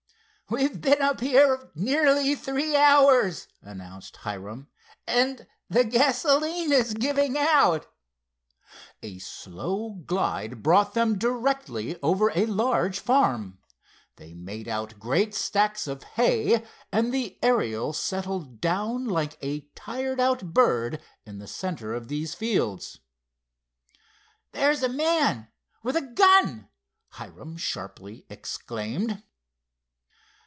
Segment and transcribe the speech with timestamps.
[0.53, 4.67] "We've been up here nearly three hours," announced Hiram,
[5.07, 7.87] "and the gasoline is giving out."
[9.01, 13.59] A slow glide brought them directly over a large farm.
[14.17, 20.19] They made out great stacks of hay, and the Ariel settled down like a tired
[20.19, 22.99] out bird in the center of these fields.
[24.51, 26.67] "There's a man—with a gun!"
[27.11, 29.23] Hiram sharply exclaimed.